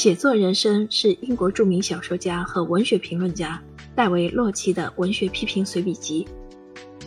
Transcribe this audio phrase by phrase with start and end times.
[0.00, 3.62] 写作人生是英国著名小说家和文学评论家
[3.94, 6.26] 戴维·洛奇的文学批评随笔集。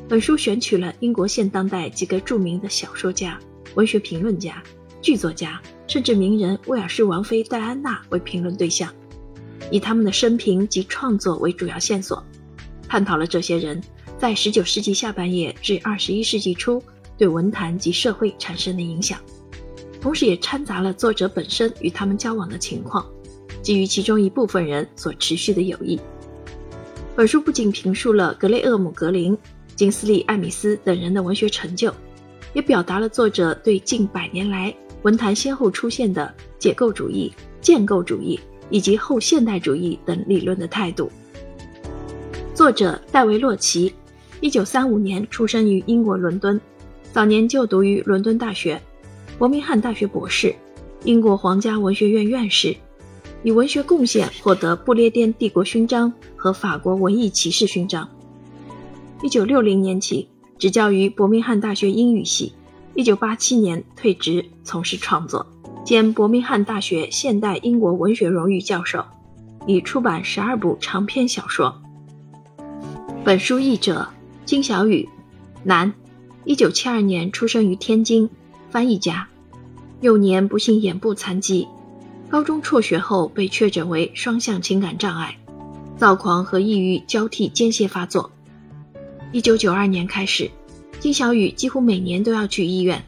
[0.07, 3.39] 本书选取了英国现当代几个著名的小说家、
[3.73, 4.61] 文学评论家、
[5.01, 8.93] 剧作家，甚至名人威尔士王妃戴安娜为评论对象，
[9.71, 12.23] 以他们的生平及创作为主要线索，
[12.87, 13.81] 探讨了这些人
[14.19, 16.79] 在19世纪下半叶至21世纪初
[17.17, 19.19] 对文坛及社会产生的影响。
[20.03, 23.09] 同时，也掺杂了作者本身与他们交往的情况，
[23.61, 25.97] 基于其中一部分人所持续的友谊。
[27.15, 29.37] 本书不仅评述了格雷厄姆·格林、
[29.77, 31.93] 金斯利·艾米斯等人的文学成就，
[32.51, 38.37] 也表达了作者对近百年来文坛先后出现的解构主义、建构主义
[38.69, 41.09] 以及后现代主义等理论的态度。
[42.53, 43.93] 作者戴维·洛奇，
[44.41, 46.59] 一九三五年出生于英国伦敦，
[47.13, 48.81] 早年就读于伦敦大学。
[49.37, 50.53] 伯明翰大学博士，
[51.03, 52.75] 英国皇家文学院院士，
[53.41, 58.07] 以文学贡献获得不列颠帝国勋章和法国文艺骑士勋章。
[59.23, 62.53] 一九六零年起执教于伯明翰大学英语系，
[62.93, 65.45] 一九八七年退职从事创作，
[65.83, 69.03] 兼伯明翰大学现代英国文学荣誉教授，
[69.65, 71.81] 已出版十二部长篇小说。
[73.23, 74.07] 本书译者
[74.45, 75.09] 金小雨，
[75.63, 75.91] 男，
[76.45, 78.29] 一九七二年出生于天津。
[78.73, 79.27] 翻译家，
[80.01, 81.67] 幼年不幸眼部残疾，
[82.27, 85.37] 高中辍学后被确诊为双向情感障碍，
[85.95, 88.31] 躁狂和抑郁交替间歇发作。
[89.31, 90.49] 一九九二年开始，
[90.99, 92.99] 金小雨几乎每年都要去医院。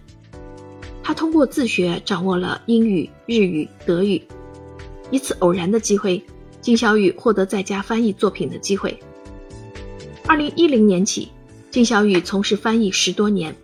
[1.02, 4.22] 他通过自学掌握了英语、日语、德语。
[5.10, 6.24] 一次偶然的机会，
[6.62, 8.96] 金小雨获得在家翻译作品的机会。
[10.28, 11.30] 二零一零年起，
[11.72, 13.56] 金小雨从事翻译十多年。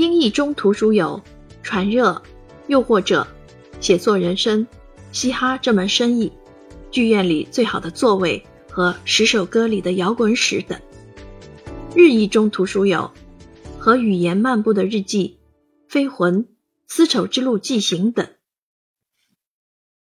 [0.00, 1.20] 英译中图书有
[1.62, 2.12] 《传热》
[2.68, 3.20] 《又或者》
[3.84, 4.60] 《写作人生》
[5.12, 6.28] 《嘻哈这门生意》
[6.90, 8.42] 《剧院里最好的座位》
[8.72, 10.80] 和《十首歌里的摇滚史》等。
[11.94, 13.10] 日译中图书有
[13.78, 15.38] 《和语言漫步的日记》
[15.92, 16.44] 《飞魂》
[16.88, 18.26] 《丝绸之路纪行》等。